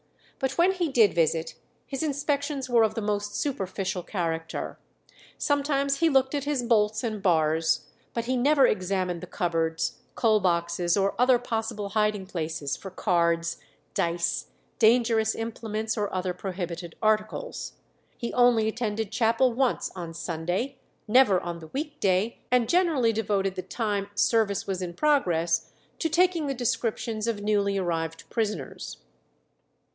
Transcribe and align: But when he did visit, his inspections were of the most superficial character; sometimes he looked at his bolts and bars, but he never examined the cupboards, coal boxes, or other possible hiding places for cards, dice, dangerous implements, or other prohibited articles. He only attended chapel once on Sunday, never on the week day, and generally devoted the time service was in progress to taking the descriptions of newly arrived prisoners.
But 0.39 0.57
when 0.57 0.71
he 0.71 0.89
did 0.89 1.13
visit, 1.13 1.53
his 1.85 2.01
inspections 2.01 2.67
were 2.67 2.81
of 2.81 2.95
the 2.95 3.03
most 3.03 3.35
superficial 3.35 4.01
character; 4.01 4.79
sometimes 5.37 5.97
he 5.99 6.09
looked 6.09 6.33
at 6.33 6.45
his 6.45 6.63
bolts 6.63 7.03
and 7.03 7.21
bars, 7.21 7.85
but 8.15 8.25
he 8.25 8.35
never 8.35 8.65
examined 8.65 9.21
the 9.21 9.27
cupboards, 9.27 9.99
coal 10.15 10.39
boxes, 10.39 10.97
or 10.97 11.13
other 11.21 11.37
possible 11.37 11.89
hiding 11.89 12.25
places 12.25 12.75
for 12.75 12.89
cards, 12.89 13.57
dice, 13.93 14.47
dangerous 14.79 15.35
implements, 15.35 15.95
or 15.95 16.11
other 16.11 16.33
prohibited 16.33 16.95
articles. 17.03 17.73
He 18.17 18.33
only 18.33 18.67
attended 18.67 19.11
chapel 19.11 19.53
once 19.53 19.91
on 19.95 20.15
Sunday, 20.15 20.79
never 21.07 21.39
on 21.39 21.59
the 21.59 21.67
week 21.67 21.99
day, 21.99 22.39
and 22.49 22.67
generally 22.67 23.13
devoted 23.13 23.53
the 23.53 23.61
time 23.61 24.09
service 24.15 24.65
was 24.65 24.81
in 24.81 24.95
progress 24.95 25.69
to 25.99 26.09
taking 26.09 26.47
the 26.47 26.55
descriptions 26.55 27.27
of 27.27 27.41
newly 27.43 27.77
arrived 27.77 28.27
prisoners. 28.31 28.97